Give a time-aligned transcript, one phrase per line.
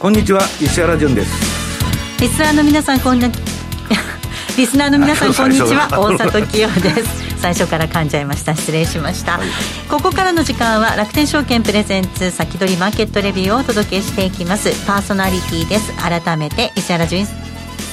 [0.00, 2.22] こんにちは石原潤です。
[2.22, 3.28] リスナーの皆さんこんな
[4.56, 7.38] リスナーの皆さんこんにちは大里清です。
[7.38, 8.56] 最初から噛んじゃいました。
[8.56, 9.48] 失礼しました、はい、
[9.90, 14.70] ここからの時間は楽天証券プレゼンツ先取りマーケットレビューをお届けしていきます。
[14.86, 15.92] パーソナリティです。
[15.92, 17.26] 改めて石原潤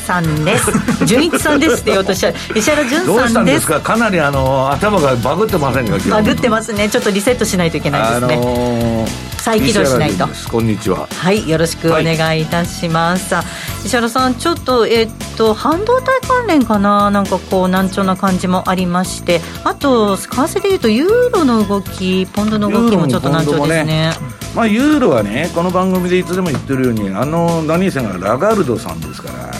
[0.07, 0.71] さんです。
[1.05, 3.67] 純一さんですって言おうとしゃ石原潤さんです。
[3.67, 3.81] か？
[3.81, 5.97] かなりあの頭がバグってませんか？
[6.09, 6.89] バグってますね。
[6.89, 10.27] ちょっとリセットしないといけないですね、あのー再起動しないと。
[10.51, 11.07] こんにちは。
[11.07, 13.43] はいよろしくお願いいたします、は
[13.83, 17.11] い、石原さんちょっとえっ、と半導体関連かな？
[17.11, 19.41] なんかこう難聴な感じもありまして。
[19.63, 23.85] あと為替でいうとユーロの動きポンドの動きもちょっと難聴ですね。
[23.85, 24.13] ね。
[24.55, 29.51] まあユーロはねこの番組でいつでも言ってるようにあの何せがラガルドさんですから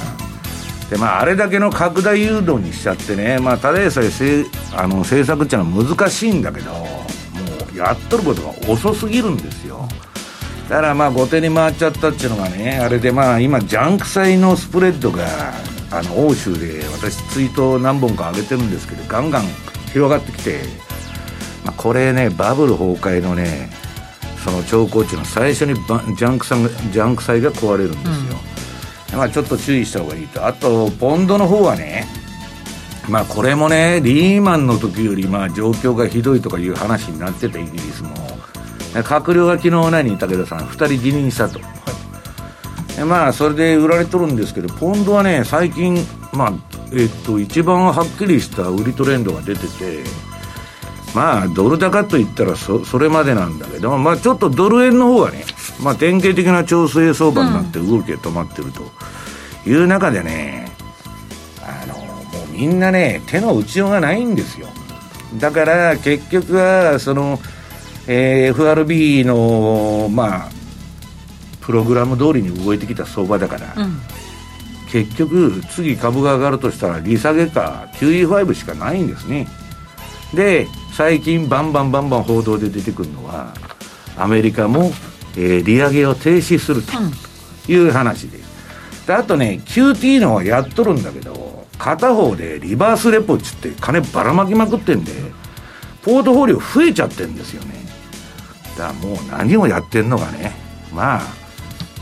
[0.90, 6.86] でまあ、あれだけの拡大誘導にしちゃってね、まあ、ただでさえせあの政策っていうのは難しいんだけど、も
[7.74, 9.86] うやっとることが遅すぎるんですよ。
[10.70, 15.26] だからまあ後手に回っちゃったっていうのがね、あれでまあ今、ジャンク債のスプレッドが、
[15.92, 19.44] あの欧州で私、ツイート何本か上げてるんですけど、ガンガン
[19.92, 20.62] 広がってきて、
[21.66, 23.70] まあ、これね、バブル崩壊のね、
[24.42, 26.46] その兆候っていうのは最初にジャンク
[27.24, 28.40] 債が壊れるんですよ。
[28.52, 28.57] うん
[29.16, 32.06] まあ、ちょっと注意した方がいいと、あと、ポンドの方はね、
[33.10, 38.10] まあ、これもね、リーマンの時よりまあ状況がひどいとかいう話になってたイギリスも、
[38.94, 45.98] 閣僚が昨日何、武田さん、2人辞任したと、はい、まあ、それで売られとるんですけど、ポンドはね、最近、
[46.34, 46.54] まあ
[46.94, 50.04] えっと、一番はっきりした売りトレンドが出てて、
[51.16, 55.46] まあ、ドル高といったらそそれまでなんだけど、まあ、ちょっとドル円の方はね、
[55.82, 58.84] まあ、典型的な調整相場になって動きが止まってると
[59.70, 60.72] いう中でね、
[61.62, 64.68] あのもうみんなね手の打ちようがないんですよ。
[65.40, 67.40] だから結局はその、
[68.08, 70.50] えー、FRB のまあ
[71.62, 74.00] プログラム通りに動いてきた相場だから、うん、
[74.90, 79.48] 結局次株が上がるとしたら利下げか QE5 しかないんですね。
[80.34, 83.54] で最近バンバンバンバン報道で出てくるのは
[84.18, 84.92] アメリカも
[85.38, 86.92] えー、利上げを停止すると
[87.72, 88.40] いう話で。
[89.06, 95.14] で、あとね、QT の方やっとるんだけど、片方でリバースレポっつって金ばらまきまくってんで、
[96.02, 97.76] ポートフォリオ増えちゃってんですよね。
[98.78, 100.54] だからもう何をやってんのかね。
[100.94, 101.22] まあ、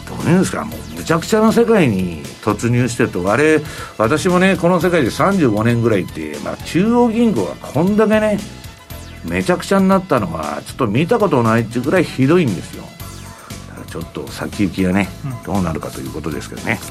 [0.08, 3.62] どういうんですか、もうむちゃくちゃな世界に突入してると、あれ、
[3.98, 8.40] 私もね、この世界で35年ぐらいって、まあ、中央銀行がこんだけね、
[9.26, 12.86] めちゃくちゃになったのは、ちょっと見たことないっていうぐらいひどいんですよ。
[13.96, 15.08] ちょっと先行きがね、
[15.46, 16.82] どうなるかということですけどね。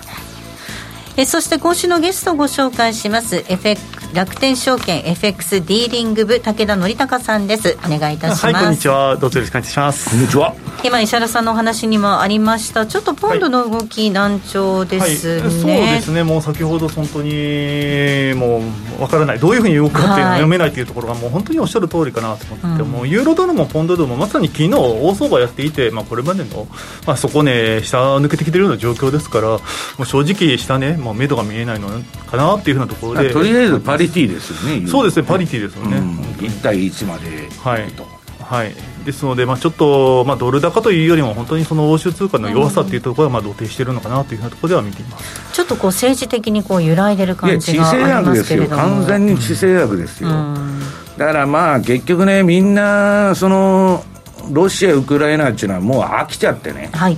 [1.19, 7.77] えそして今週のゲストをご紹介します FX 楽天証券 FX ディーリング部武田則孝さんです。
[7.85, 8.45] お願いいたします。
[8.47, 9.17] はいこんにちは。
[9.17, 10.11] どうぞよろしくお願いします。
[10.11, 10.55] こんにちは。
[10.85, 12.87] 今石原さんのお話にもありました。
[12.87, 16.23] ちょっとポンドの動き、難聴ですね、はい、そうですね。
[16.23, 18.63] もう先ほど本当にも
[19.01, 19.41] うわからない。
[19.41, 26.69] どういうふうに動くかっていうのが読めないというところがもう本当におっしゃる通りかなと思って、うん、もうユーロドルもポンドドルもまさに昨日大相場やっていて、まあ、これまでの、
[27.05, 29.59] まあ、そこね下抜けてきてるような状況ですからも
[29.99, 31.89] う正直下ね、まあ、目処が見えないの
[32.31, 33.33] かなっていうふうなところで。
[33.33, 38.15] とりあえずパリティーですよねそうですねパリティですよね、うん、1対1まではい。
[38.45, 45.53] はい、ですので、まあ、ちょっと、まあ、ドル高というよりも、本当にその欧州通貨の弱さっていうところがまあ露呈しているのかなというふうなところでは見ています。
[45.53, 48.83] ちょっとこう政治的にこう揺らいでる感じがありますけれども。
[48.83, 50.81] 完全に地政学ですよ、うん、
[51.17, 54.05] だからまあ結局ね、みんな、その
[54.51, 57.17] ロシア、ウクライナっていうのはもう飽きちゃってね、はい、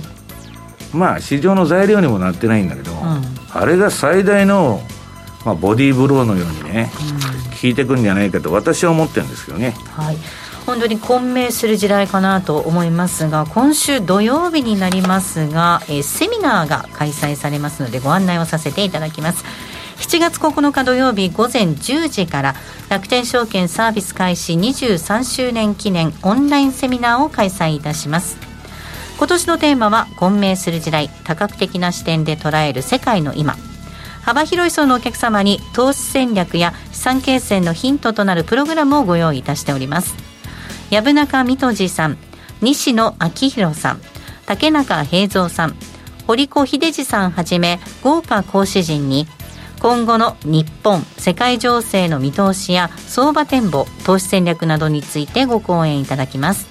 [0.93, 3.21] まあ市場の材料にもなってないんだけど、うん、
[3.51, 4.81] あれが最大の
[5.47, 6.91] まあ、ボディーブローのようにね、
[7.61, 9.73] 効いてくるんじゃないかと私は思ってるんですけどね。
[9.91, 10.17] はい。
[10.65, 19.45] 本当に混迷する時代かなと思いますが今週土曜日になりますが、えー、セミナーが開催されますのでご案内をさせていただきます。
[19.99, 22.55] 7月9日土曜日午前10時から
[22.89, 28.37] 楽天証券サービス開始23周年記念オンラインセミナーを開催いたします。
[29.17, 33.55] 今年のテーマは混迷する時代多角的な視点で捉える世界の今
[34.27, 40.15] 幅広い層のお客様に投資戦略や資産形成のヒントとなるプログラムをご用意いたしております。
[40.91, 42.17] 薮中水戸次さん
[42.59, 44.01] 西野昭弘さん
[44.45, 45.77] 竹中平蔵さん
[46.27, 49.27] 堀子秀治さんはじめ豪華講師陣に
[49.79, 56.67] 今後の日本世界情勢の見通しや相場展望投資戦略などについてご講演いただきます。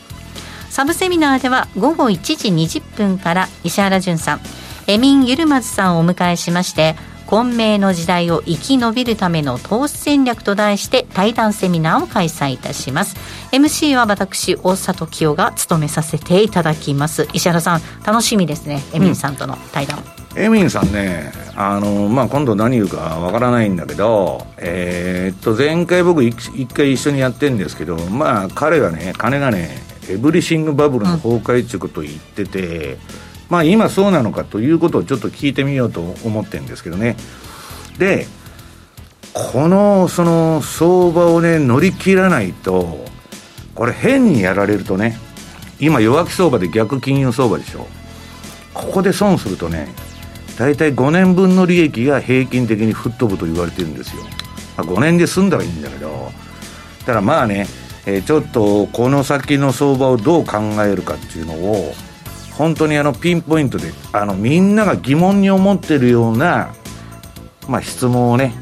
[0.69, 4.41] サブセミナーでは午後1時20分から石原潤さん
[4.89, 13.17] エミン・ユルマズさんをお迎えしまして混迷の時代を生き延びるための投資戦略と題して対談セミナーを開催いたします。
[13.53, 17.29] MC は私大里清が務めさせていただきます。
[17.33, 20.03] 石原さん楽しみですねエミンさんとの対談、
[20.37, 29.71] うん、エミンさんねあの、まあ、今度何言うかわからないんだけど、えー、っと前回僕一回一緒にやってるんですけどまあ彼がね金がね
[30.09, 32.99] エブリシングバブルの崩壊ということを言ってて、うん、
[33.49, 37.17] まあ今そうなのかということをちょっと聞いてみようと思ってるんですけどね。
[37.99, 38.27] で
[39.33, 43.05] このその相場をね乗り切らないと
[43.75, 45.19] これ変にやられるとね
[45.79, 47.87] 今弱気相場で逆金融相場でしょ。
[48.73, 49.89] ここで損するとね
[50.59, 54.23] 大体5年分の利益が平均的に吹っ飛ぶと言われてるんですよ、
[54.77, 56.31] まあ、5年で済んだらいいんだけど。
[57.07, 57.69] ただまあね、
[58.05, 61.95] えー、ちょっとこの先の相場をどう考えるかっていうのを
[62.57, 66.75] 本当にあのピンポイントであのみんなが疑問に思ってるような、
[67.69, 68.55] まあ、質問をね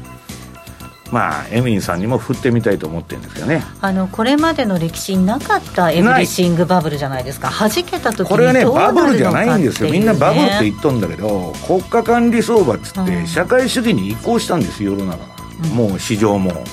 [1.11, 3.63] まあ、エミンさんにも振ってみたいと思ってるんですよね。
[3.79, 7.49] あのこれまでの歴史になかったエブリシングバブルじゃないですか。
[7.49, 9.91] はじけた時にこれはねバブルじゃないんですよ。
[9.91, 15.23] みんなバブルって言っとんだけど国家管理相場っつって、社会主義に移行したんです世の中
[15.63, 16.51] うん、もう市場も。
[16.51, 16.65] だか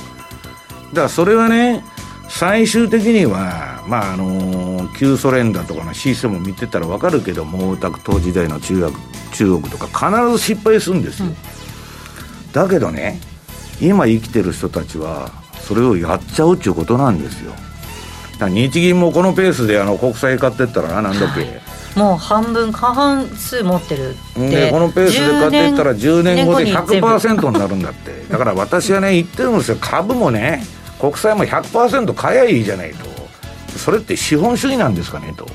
[0.95, 1.85] らそれはね
[2.35, 8.93] 最終的には、まああの旧ソ連だとかのシステムを見てたら分かるけど毛沢東時代の中国
[9.33, 13.21] 中国とか必ず失敗するんですよ、うん、だけどね
[13.81, 15.31] 今生きてる人たちは
[15.61, 17.53] それをやっちゃうっていうことなんですよ。
[18.49, 21.61] 日銀もこのペースであの国債買ってったらなんだっけ、
[21.99, 28.25] もう半分過半数持ってるでこのペースで買っていったら10年後で100%になるんだって。
[28.29, 29.77] だから私はね言ってるんですよ。
[29.81, 30.65] 株もね
[31.03, 33.05] 国債も100%買えばいいじゃないと
[33.77, 35.49] それって資本主義なんですかねと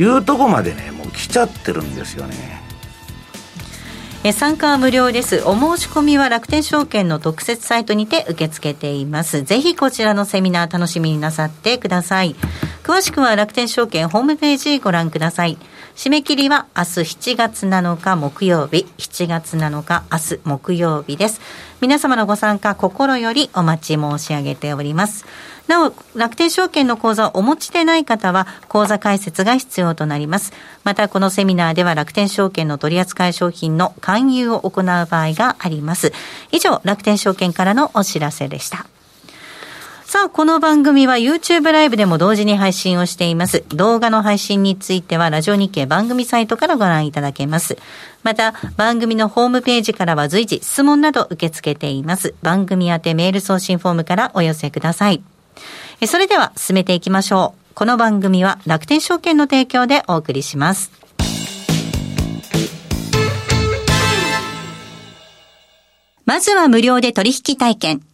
[0.00, 2.62] いうとこまでねもう来ちゃってるんですよね
[4.22, 5.42] え参加は無料です。
[5.44, 9.42] お申し込みは楽天証券の特設サイトにて受け付けています。
[9.42, 12.34] ぜひこちらのセミナー楽しみになさってください。
[12.84, 15.56] 詳しくは楽天証券ホームページご覧ください。
[15.96, 21.40] 締め切りは明日7月7日木曜日、7月7日明日木曜日です。
[21.80, 25.24] 皆様のご参加心よりお待ち申し上げております。
[25.66, 30.52] なお、楽天証券の口座をお持ちでない方は、口座開設が必要となります。
[30.82, 36.12] また、このセミナーでは楽天証券の取扱い商品の勧誘を行う場合があります。
[36.52, 38.84] 以上、楽天証券からのお知らせでした。
[40.06, 43.64] さあ、この番組は YouTube ライブでも同時に配信をしています。
[43.70, 47.78] 動画の配信については、ラジオ日経番組サイトからご覧いただけます。
[48.22, 52.34] また、番組のホームページからは随時質問など受け付けています。
[52.42, 55.22] 番組宛てメール送信フォームからお寄せください。
[56.06, 57.74] それでは進めていきましょう。
[57.74, 60.92] この番組は楽天証券の提供でお送りします。
[66.26, 68.13] まずは無料で取引体験。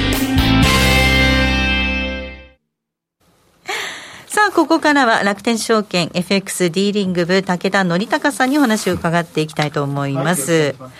[4.41, 10.75] さあ、あ、ここからは楽天証券 FX ディーリング部武田則隆さんにお話を伺っていきたいと思います。
[10.79, 10.91] はい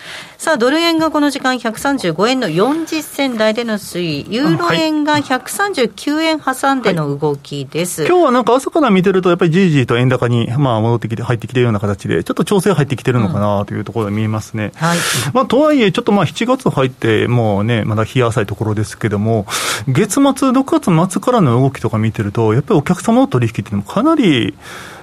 [0.42, 8.00] さあ、ドル円がこの時間135円の40銭台での推移、ユーロ円が139円挟んでの動きです。
[8.00, 14.72] はい、今日はなんか朝から見てると、やっぱりじりじりと円高に、まあ、戻ってきて、入ってきてるような形で、ちょっと調整入ってきてるのかなというところが見えますね。
[14.74, 14.98] うん、はい。
[15.32, 19.46] まあ、とはいえ、ちょっとまあ、7月入って、もうね、まだ日浅いところですけども、
[19.86, 24.54] 月末、6月末からの動きとか見てると、やっぱりお客様の取引っていうのもかなり、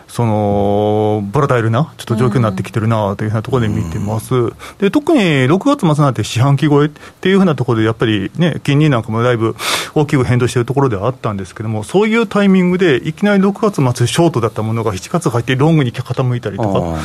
[0.10, 9.56] そのボラタイルな、ちょっと状況になってきてるなというふうなところで見てます、うん、で特に6月末なんて四半期超えっていうふうなところで、やっぱりね、金利なんかもだいぶ
[9.94, 17.00] 大きく変動しているところではあったんですけども、そういうタイミングで、いきなり6月末、ショートだったものが7月入ってロングに傾いたりとか、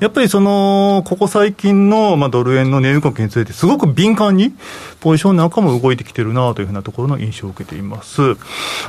[0.00, 4.52] やっぱりそのここ最近の、まあ、ドル円の値動きについて、すごく敏感に
[5.02, 8.36] ポジションなんかも動いてきてるなというふうなところの印象を受けています。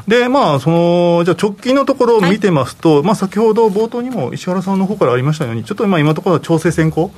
[0.08, 7.12] で、まあ、そのじゃあ直近のところを見てますと、はい、まあ、先ほどど冒頭にも石原さんの方からありましたように、ちょっと今、今のところは調整先行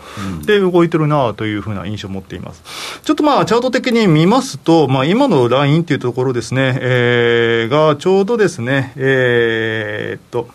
[0.46, 3.02] で動いてるなというふうな印象を持っています。
[3.04, 10.50] ちょっとまあ、チャート的に見ますと、まあ、今のラインというところですね、えー、がちょうどですね、えー、っと、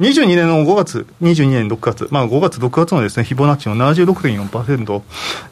[0.00, 5.02] 22年の5月、22年6月、まあ、5月、6月のですね、フィボナッチの76.4%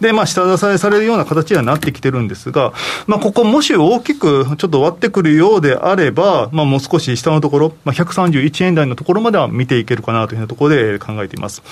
[0.00, 2.72] で、まあ、下支えされるような形にはなってきてるんですが、
[3.06, 11.62] まあ、ここ、もし大きくちょっと割ってくるようであれば、まあ、もう少し下のところ、まあ、131円台のところまでは見ていけるかなというところで考えています。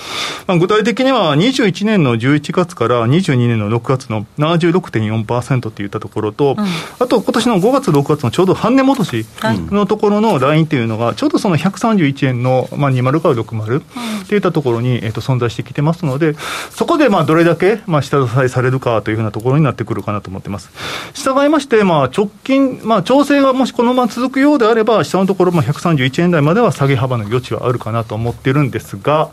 [0.47, 6.65] まあ、具体的には、21年の11月から22年の6月の76.4%っていったところと、うん、
[6.99, 9.25] あと今年の5月、6月のちょうど半値戻し
[9.71, 16.35] のところのラインっていうのが、ちょうどその131円の、まあ、20から60っていったところに、えー、と存在してきてますので、
[16.71, 20.69] そこでまあどれだけまあ下支えされるかというふうなところになってくるかなと思ってます。
[21.13, 29.31] 従いまして、まあ、直近、まあ、調整がもしこのまま続くようであれば、下のところ、まあ、131円台までは下げ幅の余地はあるかなと思ってるんですが、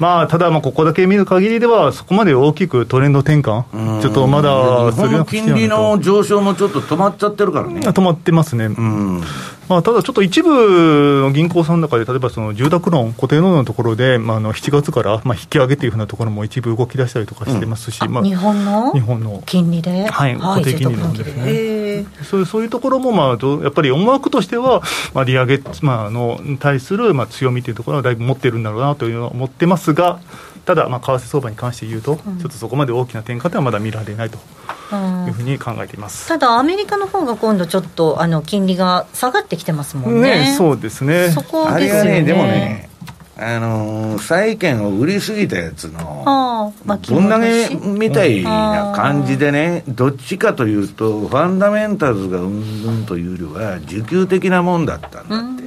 [0.00, 4.50] まあ、ただ、ここだけ見る限りでは、そこまで大きくトレンド転換、ちょっとまだ
[4.90, 7.80] 日本の金利の上昇もちょっと止まっちゃってるからね。
[7.80, 8.66] 止まってますね。
[8.66, 9.22] うん
[9.70, 18.92] まあ、ただちょっと一部の銀行さんの中で、例えばその住宅ローン、固定ローンのところで、まあ、あの7月からまあ引き上げというふうなところも一部動き出したりとかしてますし、うん、まあ、日本の？
[18.92, 19.42] 日本の。
[19.46, 24.82] 金利で、はい、固定金利のですね、そういうそういうところも、まあ、やっぱり思惑としては、
[25.14, 30.18] まあ、利上げ、まあ、のに対するまあ強みというところはだいぶ持ってるんだろうなというのは思ってますが、
[30.64, 34.38] ただ、まあ、為替相場に関して言うと、ちょっとそこまで大きな転換ではまだ見られないと。
[34.92, 42.10] いうふうに考えています、ただ、アメリカの方が今度、ちょっとあの金利が下がってきてますもんね、ねそうですね、そこですよね。
[42.10, 42.90] ねでもね
[43.42, 55.59] あの債券を売りすぎたやつのぶん投げみたいな感じでね、どっちかというと、ファンダメンタルズがうんぬんというよりは、需給的なもんだったんだって。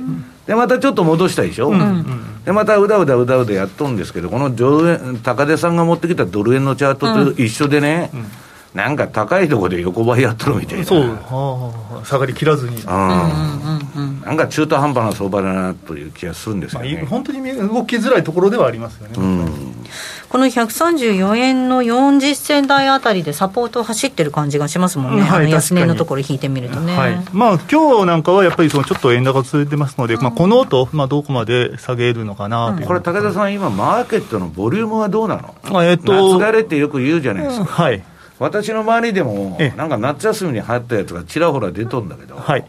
[0.48, 8.26] でまたちょっと戻したでしょ、うん、でまたうだうだうだうだやっとんですけど、このドル円高出さんが持ってきたドル円のチャートと一緒でね、うん。
[8.74, 10.86] なんか高いところで横ばいやっとるみたいな。
[10.86, 19.86] そう、はあ、下がりきらずに、うん、なんか中途半端な相場だなという気がするんですよね、まあ、本当に動きづらいところではありますよね、うん、
[20.34, 32.80] この134円の40銭台あたりでサポートを走ってる感じがしますもんね、はい、安値のところ引いてみるとね、はい、まあ今日なんかはやっぱりそのちょっと円高続いてますので、うん、まあ、この後、まあどこまで下げるのかなと、う。
[32.80, 38.04] ん、これ武田さん今マーケットのボリュームはどうなの、えっと、夏枯れってよく言うじゃないですか、はい。
[38.40, 42.38] 私の周りでも、なんか夏休みに入ったやつがちらほら出とんだけど。
[42.38, 42.66] はい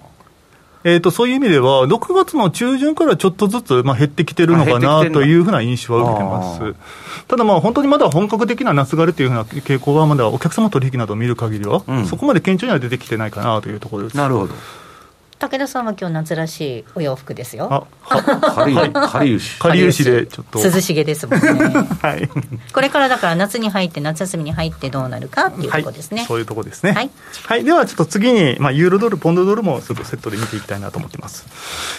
[0.84, 6.74] えーと、そういう意味では、6月の中旬からちょっとずつ、まあ、減ってきてるのかなというふうな印象は受けてます。
[7.26, 14.16] ただ、まあ、本当にまだ本格的な夏枯れというふうな傾向は、まだお客様取引などを見る限りは、うん、そこまで顕著には出てきてないかなというところです。
[14.16, 14.54] なるほど
[15.38, 17.68] 武田さんは今日夏らしいお洋服ですよ。
[17.70, 19.58] あ、かり、かりゆし。
[19.58, 20.62] かりゆしでちょっと。
[20.62, 21.48] 涼しげですもんね。
[22.00, 22.28] はい。
[22.72, 26.18] これからだから夏に入って夏休みに入ってどうなるかっていうところですね。
[26.18, 26.92] はい、そういうところですね。
[26.92, 27.10] はい。
[27.46, 27.64] はい。
[27.64, 31.46] ではちょっと次にまあユーロドルポンドドルもちょっとセットで見ていきたいなと思っています。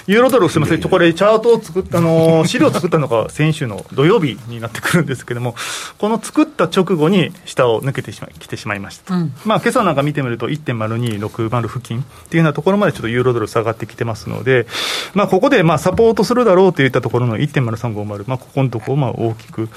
[0.08, 0.82] ユーロドルすみません。
[0.82, 5.56] これチャートを作ったの 資料を作ったのが先週の土曜日になってくるんですけども、
[5.98, 9.15] この作った直後に下を抜けてしまい来てしまいました。
[9.15, 14.15] うん、まあ今朝なんか見てみると1.0260付近っていうようなところまでちょっとユーロドル下がってきてます。
[14.15, 14.65] ますので、
[15.13, 19.70] まあ、ここでまあサポートするだろうといったところの1.0350、まあ、ここのところをまあ大きく、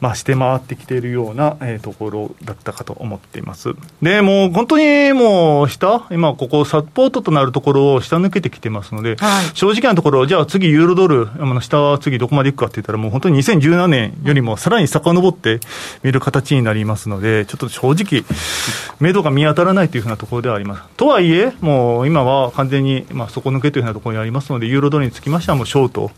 [0.00, 3.74] まあ、して回ってきているような、えー、ところだったかと思っています。
[4.02, 11.28] で、もう本当にもう下、今ここサポートとなるところを下抜けてきてますので、はい、正直なところ、じゃあ次ユーロドル、
[11.62, 15.60] 下は次どこまでいくかって言ったら、もう本当に2017年よりもさらに遡って
[16.02, 18.24] 見る形になりますので、ちょっと正直、
[19.00, 20.82] 目処が見当たらないというふうなところではあります。
[20.96, 26.10] とはいえ、もう今は完全にに、まあ、底抜けというようなところにありますので、ユーロドルにつきましては、もうショート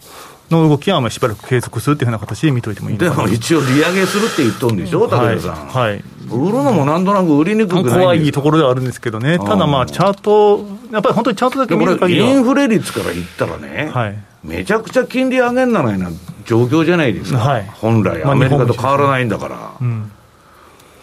[0.50, 5.67] の動きはまあしばらく継続するというふうな形で見といてもいいでも一応、利上げするって言っとんでしょ、武田さん。
[5.67, 16.11] はい、はい、売るのもなんとなく売りにくく怖いところではあるんですけどね、ただまあ、チャート、やっぱり本当にチャートだけ見る限りインフレ率から言ったらね、はい、めちゃくちゃ金利上げんならいな
[16.45, 19.57] 状況じゃないですか、はい、本来、アメリカと変わらないんだから。
[19.57, 20.12] まあうん。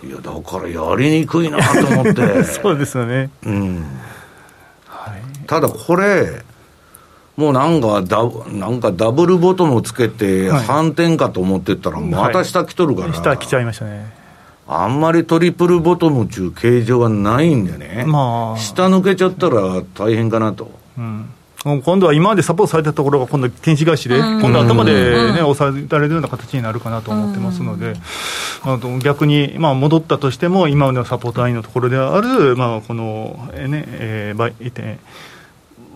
[0.04, 2.44] いやだからやりにくいなと思って。
[2.46, 3.76] そうですよね、うん。
[3.76, 3.84] はい、
[5.46, 6.44] ただこれ
[7.36, 14.12] もうなんかダなんかダブルボトムつけて反転かと思ってたらまた下来とるから、はい、下来ちゃいましたね。
[14.68, 20.72] あんまりトリプルボトム中形状はないんでね、まあ、下抜けちゃったら大変かなと。
[20.98, 21.30] うん
[21.64, 27.96] 今度は今までサポートされたところが、今度、検視返しで、今度頭でね、抑えられるような形になるかなと思ってますので、
[28.62, 34.38] あと逆に、まあ、戻ったとしても、今までのサポートラインのところである、まあ、この、えね、えー、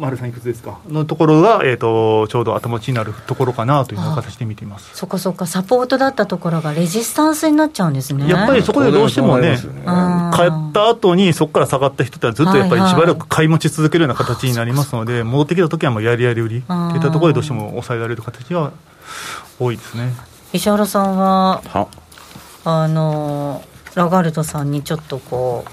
[0.02, 0.80] 丸さんいくつですか？
[0.88, 4.98] のところが、えーと、ちょうど頭打ちになるところかなという形で見ています。
[4.98, 8.28] そっかそっか、サポートだったところがレジスタンスになっちゃうんですね。
[8.28, 18.72] やっぱりそこでどうしてもね、買った後にそこから下がった人ってずっとやっぱりしばらく買い持ち続けるような形になりますので、はいはい、戻ってきた時はもうやりやり売りといったところでどうしても抑えられる形は
[19.60, 20.14] 多いですね。
[20.52, 21.62] 石原さんは
[22.66, 25.70] あのラガルドさんにちょっとこう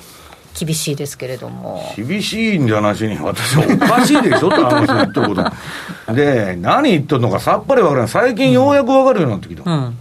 [0.54, 1.92] 厳しいですけれども。
[1.96, 5.44] 厳しいんじゃなしに私はおかしいでしょって話言ってること。
[6.14, 9.94] で何言ってるのかさっぱり分からない最近ようやく分かるようになってきた、うん、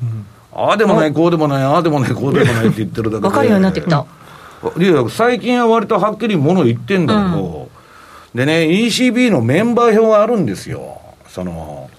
[0.54, 3.30] ああでもないこうでもないああでもないこうでもないって言ってるだけで。
[3.30, 4.06] 分かるようになってきた。
[4.78, 7.70] いや最近は割とはっきりもの言ってんだけど、
[8.34, 11.00] うん、でね ECB のメンバー表があるんですよ。
[11.28, 11.90] その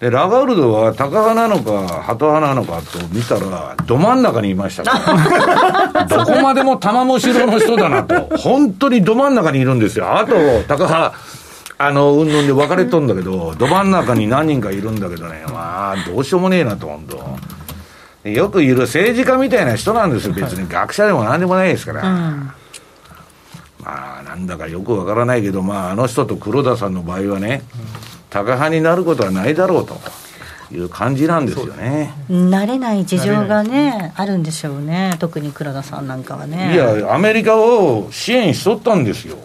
[0.00, 8.14] でラガルドはタカ派なのかハト派なのかと見たらど真ん中にいましたから どこまでも玉の城の人だなと。
[8.38, 10.18] 本当にど真ん中にいるんですよ。
[10.18, 10.34] あと
[10.66, 11.14] タカ派
[11.76, 15.44] あのうんぬんで分かれとんだけどど真ん中に何人かいるんだけどね。
[15.52, 17.04] まあどうしようもねえなと本
[18.22, 18.30] 当。
[18.30, 20.66] よくいる政治家みたいな人なんですよ別に。
[20.66, 22.50] 学者でも何でもないですから、うん、
[23.82, 27.62] まあなんだかよく分からないけどまああの人と黒田さんの場合はね、
[28.30, 29.98] うんタカ派になることはないだろうと
[30.72, 32.14] いう感じなんですよね。
[32.30, 35.16] 慣れない事情がねあるんでしょうね。
[35.18, 36.72] 特に黒田さんなんかはね。
[36.72, 39.36] いやアメリカを支援しとったんですよ。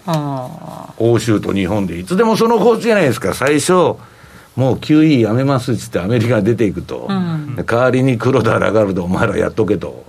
[0.98, 3.34] 欧州と日本でいつでもその構図じゃないですか。
[3.34, 10.06] 最初もう QE やめますっつってアメリカ出ていくと、うん、代わりに黒田ラガルドお前らやっとけと。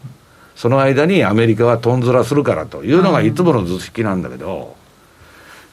[0.55, 4.75] その間にアメリカはとんずらするからというのがいつもの図式なんだけど、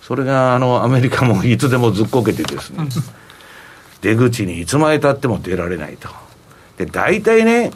[0.06, 2.90] それがあのアメリカもいつでもずっこけてですね、
[4.02, 6.10] 出口にいつまでたっても出られないと。
[6.78, 7.72] で、大体ね、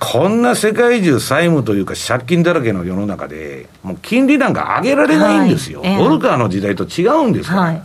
[0.00, 5.82] こんな世界中債務というか借金だらけの世の中で、もう金利なんか上げられないんですよ。
[5.82, 7.60] はいボルカーの時代と違うんですから。
[7.60, 7.82] はい、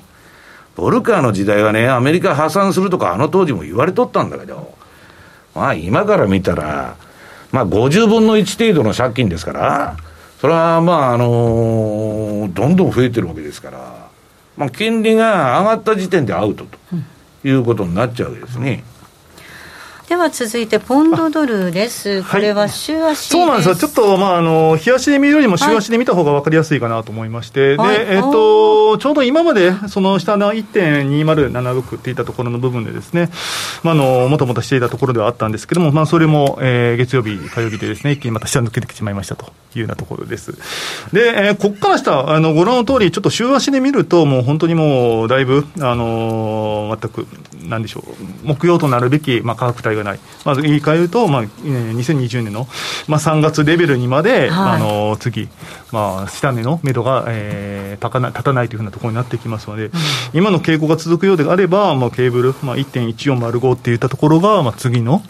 [0.78, 4.74] ボルカーの時代はね、アメリカ破産するとかあの当時も言われとったんだけど、
[5.56, 6.96] まあ今から見たら、
[7.52, 9.98] まあ50分の1程度の借金ですから、
[10.44, 14.10] それはまあ、あの、どんどん増えてるわけですから、
[14.58, 16.78] まあ、金利が上がった時点でアウトと
[17.48, 18.84] いうことになっちゃうわけですね。
[20.10, 33.30] では続いて、ポンドドルです、これは週足そうなんですよ、ちょっと、まあ、あの日足で見るよりも週足で見た方が分かりやすいかなと思いまして、はい、でえーと、ちょうど今まで、その下の1.2076っていったところの部分でですね、
[33.84, 40.52] まあ、あのもともとしていたところではあったんですけれども、まあ、それも、えー、月曜日、火曜日でですね、一気にまた下抜けてしまいましたというようなところです。
[41.14, 47.26] で、えー、ここから下、あのご覧の通り、ちょっと週足で見ると、もう本当にもうだいぶ、あの全く、
[47.68, 48.04] なんでしょう、
[48.44, 52.68] 目標となるべき、まあ、価格帯がない、まず言い換えると、まあ、2020年の、
[53.08, 55.50] まあ、3月レベルにまで、はい、あの次、
[55.92, 59.92] まあ、下値の目処が、えー、立たない立たないというふうなところになってきますので、うん、
[60.34, 65.22] 今の傾向が続くようであれば、まあ、ケーブル、まあ、1.1405っていったところが、まあ、次の、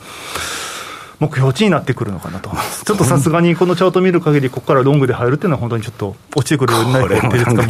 [1.19, 7.19] 目標値になってくるのかなと、ちょっとさすがにこのチャート見る限り、ここからロングで入るっていうのは、本当にちょっと落ちてくるようになる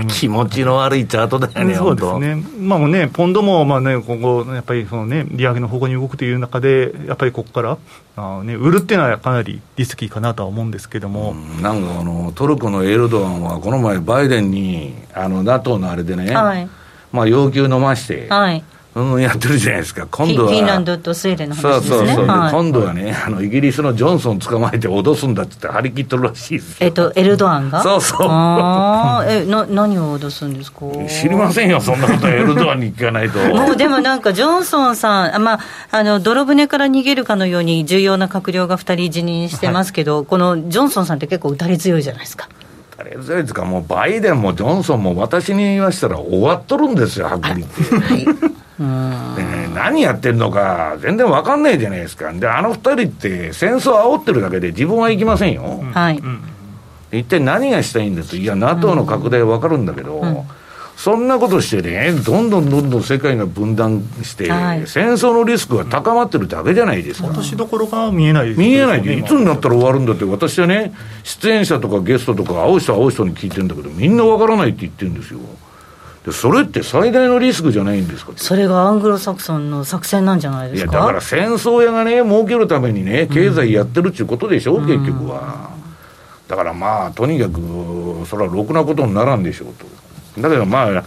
[0.07, 7.77] 気持ちの悪いチャートだよね、 そうですね、まあもね、ポンドもまあ、ね、今後、やっぱりその、ね、利上げの方向に動くという中で、やっぱりここから
[8.15, 16.67] あ、ね、売るっていうのはかなりリスキーかなとは思うんですけども、うん、なんかあのトルコのエルドアンは、この前、バイデンにあの NATO のあれでね、はい、
[17.11, 18.63] まあ、要求飲まして、はい
[18.95, 20.51] うん、やってるじゃないですか、今度は。
[20.51, 21.97] フィンランドとスウェーデンの話ですね。
[21.97, 27.81] そうそうそう、はい、今度はね、あのイギリスのジョンソン捕まえて脅すんだってって、張り切っとるらしいですえっと、エルドアンが？
[27.81, 28.21] そうそう。
[28.23, 30.79] え、な、何を脅すんですか？
[31.07, 33.39] 知りませんよ、そんなことはエルドアンに聞かないと。
[33.55, 42.47] もうでもなんか、ジョンソンさん、まあ、あの、泥船から逃げるかのように、重要な閣僚が2人辞任してますけど、はい、このジョンソンさんって結構打たれ強いじゃないですか。
[42.99, 48.62] あえずですか、もうバイデンもジョンソンも私に言わしたら終わっとるんですよ、はっきり言って。
[48.77, 52.33] でね、何やってんのか、全然わかんないじゃないですか。
[52.33, 55.83] で、あの二人って戦争煽ってるだけで自分は行きませんよ。
[55.93, 56.21] はい。
[57.11, 58.35] 一体何がしたいんです？
[58.37, 60.45] いや、NATO の拡大はわかるんだけど、
[60.95, 67.27] そんなことしてね、どんどんどんどん世界が分断して、はい戦争のリスクが高まってるだけじゃないですか。
[67.27, 75.39] 落としどころが見えないです見えないで、い今つになったら終わるんだって、私はね、出演者とかゲストとか、会う人会う人に聞いてるんだけど、みんなわからないって言ってるんですよ。
[76.25, 78.31] で、それって最大のリスクじゃないんですか？
[78.37, 80.99] それがアングロサクソンの作戦なんじゃないいや、ですか？
[80.99, 85.71] だから戦争屋がね、儲けるためにね、経済やってるっていうことでしょ、結局は。
[86.47, 87.59] だからまあ、とにかく、
[88.27, 89.85] それはろくなことにならんでしょうと。
[90.41, 91.03] だけどまあ、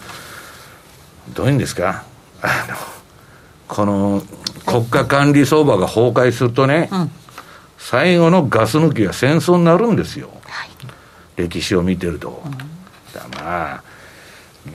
[1.35, 2.05] どういうんですか、
[2.43, 2.77] あの、
[3.69, 4.23] この
[4.67, 7.11] 国家管理相場が崩壊するとね、ん
[7.79, 10.31] 最後のガス抜きは戦争になるんですよ。
[11.37, 12.43] 歴史を見てると。
[13.13, 13.83] だからまあ、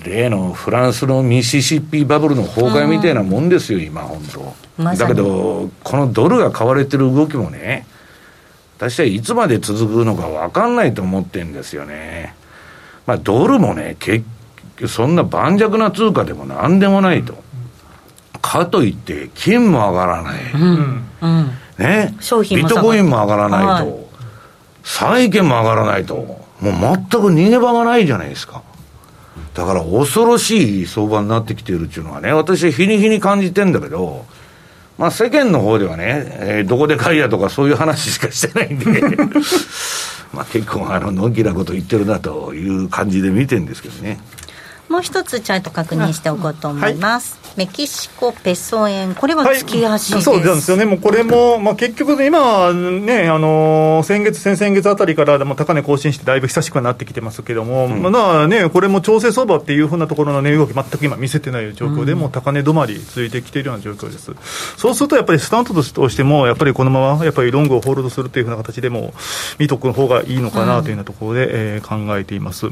[0.04, 7.86] 例のフランスのミシシッピバブルの崩壊みたいなもんですよ、今、本当、まだけど、このドルが買われてる動きもね、
[8.78, 12.34] 私はいつまで続くのか分かんないと思ってるんですよね。
[13.06, 14.26] まあ、ドルもね、結
[14.78, 17.36] 局、そんな盤石な通貨でもなんでもないと。
[18.42, 20.42] かといって、金も上がらない。
[20.54, 21.04] うん。
[21.78, 24.12] ね、商品ビットコインも上がらないと、はい
[24.84, 28.64] 債券も上がらないと、もう全く逃げ場がないじゃないですか。
[29.54, 34.26] だから恐ろしい相場になってきているっていうのはね、私は日に日に感じてんだけど、
[34.98, 38.86] まあ世間の方ではね、えーどこで買いやとかそういう話しかしてないんで、
[40.34, 44.20] まあ結構あの、のんきなこと言ってるなという感じで見てるんですけどね。
[44.92, 47.40] もう一つチャート確認しておこうと思います。
[47.58, 50.22] メキシコペソ円、これは月足です。
[50.22, 64.32] そうなんですよね、もうこれも、まあ、結局ね、今ね、あのー先月、先々月あたりからでも高値更新して、だいぶ久しくはなってきてますけども、まあね、これも調整相場っていうふうなところの値動き、全く今、見せてない状況で、もう高値止まり続いてきているような状況です。
[64.78, 69.14] そうすると、やっぱりスタントとしても、やっぱりこのまま、やっぱりロングをホールドするというふうな形でも、
[69.60, 72.68] 見とく方がいいのかなというようなところで、えー考えています。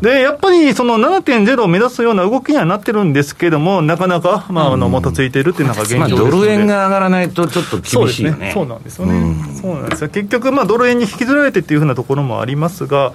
[0.00, 6.30] で、やっぱりその7.0を目指すような動きにはなってるんですけども、なかなか、まあ、あの、もたついているっていうのが現状まあですので。
[6.30, 8.24] ドル円が上がらないとちょっと厳しい。
[8.24, 8.50] よね。
[8.54, 13.12] そうなんですよね、うんそうなんですよ結局、まあ、ドル円に引きずられてっていうふうなところもありますが、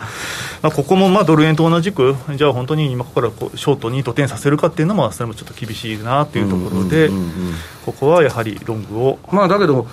[0.61, 7.09] まあ、ここもまあドル円と同じく、じゃあ本当に今からこうショートに移転させるかっていうのも、それもちょっと厳しいなっていうところで、
[7.85, 9.19] ここはやはりロングを。
[9.31, 9.87] まあだけど、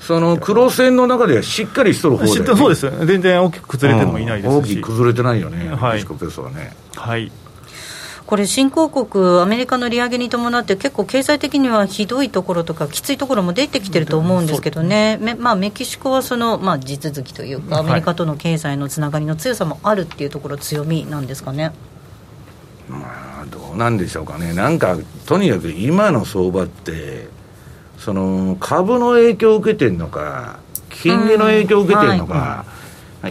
[0.00, 3.06] その黒線の中ではしっかりしとる方だよねそうです。
[3.06, 4.54] 全然大きく崩れてもいないでうん。
[4.56, 5.92] 大すし、きく崩れてないよね、はい。
[5.92, 6.74] メキシコペソはね。
[6.96, 7.30] はい、
[8.30, 21.72] これ、新興国、アメリカの利上げに伴って、結構経済的にはひどいところとか、きついところも出てきてると思うんですけどね、めまあ、メキシコはその、まあ、地続きというか、アメリカとの経済のつながりの強さもあるっていうところ、強みなんですかね。
[22.88, 27.26] まあどうなんでしょうかね、なんかとにかく今の相場って、
[27.98, 32.64] その株の影響を受けてるのか、金利の影響を受けてるのか、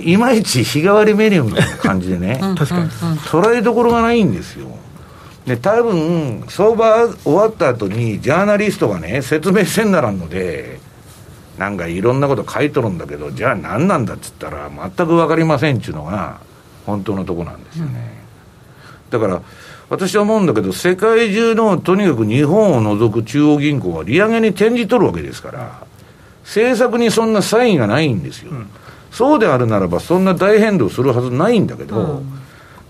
[0.01, 0.17] い。
[0.17, 4.78] まいち日替わりメニューみたいな感じでね、確かに、捉えどころがないんですよ。
[5.49, 10.79] で多分相場終わった後にジャーナリストがね説明せんならんので
[11.57, 16.39] なんかいろんなこと書いとるんだけどじゃあ何なんだっつったら全く分かりませんっちゅうのが
[16.85, 18.23] 本当のとこなんですよね、
[19.09, 19.41] だから
[19.89, 25.87] 私は思うんだけど世界中のとにかく日本を除く中央銀行は利上げに転じとるわけですから
[26.43, 28.51] 政策にそんな差異がないんですよ、
[29.11, 32.21] そうであるならばそんな大変動するはずないんだけど、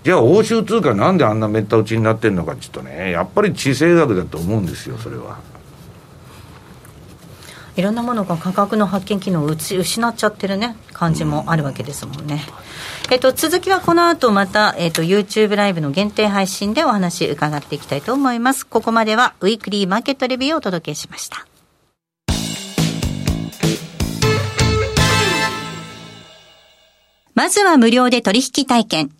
[0.02, 5.38] じゃあ欧州通貨なんであんなめった打ちになってるのかちょっとねやっぱり地政学だと思うんですよそれは。
[7.76, 12.42] いろんなものが価格の発見機能をうち失っちゃってるね感じもあるわけですもんね。
[13.10, 18.66] えっと、続きはこの後また、えっと、YouTube ライブの限定配信でお話伺っていきたいと思います。
[18.66, 21.46] ここまではウィークリーマーケットレビューをお届けしました。
[27.34, 29.19] まずは無料で取引体験。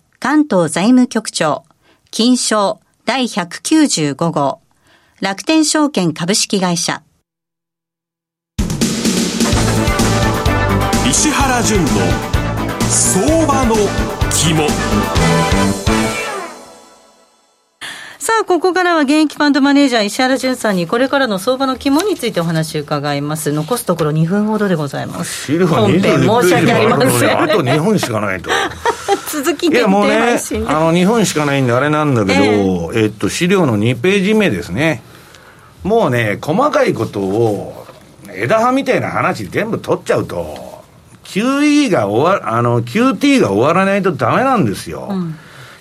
[0.23, 1.65] 関東財務局長
[2.11, 4.61] 金賞第195号。
[5.19, 7.01] 楽天証券株式会社。
[11.09, 11.87] 石原淳の
[12.87, 13.75] 相場の
[14.29, 14.67] 肝。
[18.31, 23.51] さあ、ここからは現役ファンドマネージャー石原淳さんにこれからの相場の肝についてお話を伺います。
[23.51, 25.51] 残すところ2分ほどでございます。
[25.67, 27.41] 本編申し訳ありません。
[27.41, 28.49] あと2分しかないと。
[29.29, 35.03] 続きでもうね、あの2分しかないんであれなんだけど、えー、えっと、資料の2ページ目ですね。
[35.83, 37.85] もうね、細かいことを
[38.33, 40.83] 枝葉みたいな話全部取っちゃうと、
[41.25, 45.09] QE が終わ、あの、QT が終わらないとダメなんですよ。
[45.09, 45.35] うん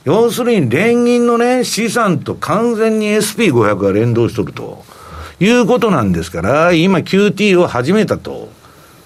[0.05, 4.83] 要するに連銀のね、資産と完全に SP500 が連動しとると
[5.41, 8.49] いうことなんですから、今 QT を始めたと。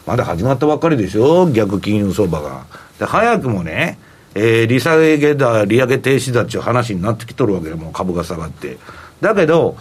[0.07, 1.51] まだ始まったばっかりでしょ？
[1.51, 2.67] 逆金融相場が。
[2.99, 3.99] で、早くもね、
[4.35, 8.79] えー、利下げだ、利上げ停止だっていう話になってきとるわけで、もう株が下がって。
[9.21, 9.77] だけど、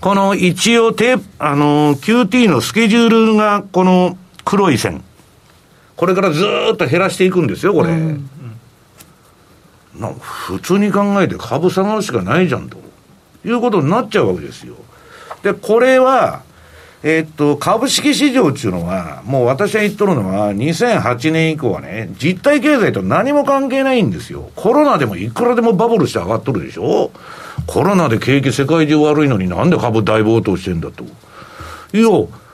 [0.00, 5.02] この一応テ、あのー、QT のスケジュールが、この黒い線。
[5.96, 6.44] これからず
[6.74, 7.90] っと減らしていくんですよ、これ。
[7.90, 8.28] うん
[9.98, 12.78] な普通に考えて株下がるしかないじゃんと
[13.44, 14.76] いうことになっちゃうわけですよ。
[15.42, 16.42] で、これは、
[17.02, 24.50] えー、っと、株式市場っていうのは、もう私が言っとるのは、2008年以降はね、実体経済と何も関係ないんですよ。
[24.54, 27.10] コロナでもいくらでもバブルして上がっとるでしょ
[27.66, 31.04] コロナで景気世界中悪いのになんで株大暴騰してんだと。
[31.92, 32.08] いや、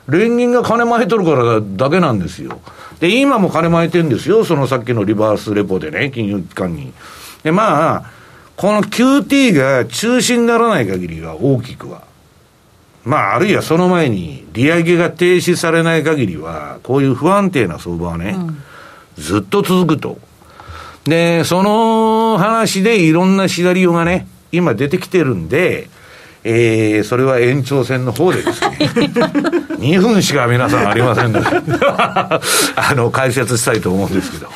[0.08, 2.58] 連銀が金巻いとるからだけなんですよ。
[3.00, 4.46] で、今も金巻いてんですよ。
[4.46, 6.94] そのさっきのリバースレポでね、金融機関に。
[7.42, 8.10] で、まあ、
[8.56, 12.02] この QT が中止にならない限りは大きくは。
[13.04, 18.62] まあ、あるいはその前に利上げが停止されない限りは、こういう不安定な相場はね、うん、
[19.16, 20.18] ずっと続くと。
[21.04, 25.88] で、その話でいろんなシナリオがね、今出てきてるんで、
[26.44, 28.78] えー、それは延長戦の方でですね、
[29.78, 31.46] 2分しか皆さんありませんので、
[31.86, 32.40] あ
[32.94, 34.48] の、解説したいと思うんですけど。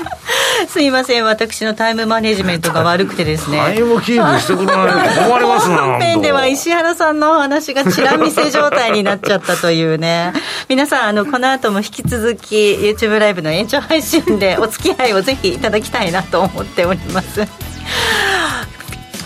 [0.72, 3.58] すいません、私のタイムマネジメントが悪くてですね。
[3.58, 5.76] タイムキープしてくれないと困りますな。
[6.00, 10.32] 本編では石原さんのお話がチラ見せ状態になっちゃったというね。
[10.70, 17.42] 皆さん、あの、この後も引き続き YouTube ライブの延長配信でお付き合いをぜひいただきたいなと思っております。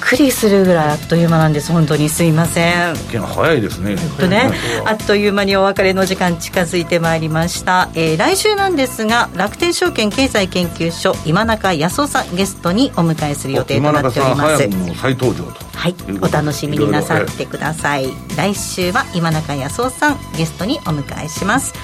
[0.07, 1.73] くりするぐらいあっという間なんです。
[1.73, 2.95] 本当にすいません。
[2.95, 3.97] 早いですね。
[4.19, 4.51] とね。
[4.85, 14.69] あっという間にお別れの時間近づいてまいりました、えー、来週なんですが楽天証券経済研究所今中康夫さんゲストにお迎えする予定となっております。
[14.95, 15.95] 再登場とはい。
[16.23, 18.09] お楽しみになさってください。
[18.37, 21.75] 来週は今中康夫さんゲストにお迎えします。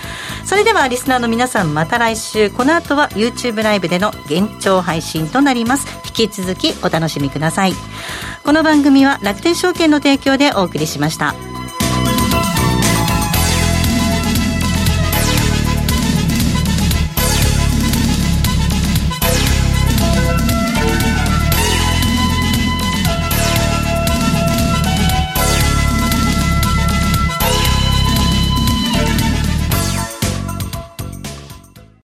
[0.44, 2.50] それではリスナーの皆さんまた来週。
[2.50, 5.86] この後は YouTube ライブでの現状配信となります。
[6.06, 7.74] 引き続きお楽しみください。
[8.42, 11.51] この番組は楽天証券の提供でお送りしました。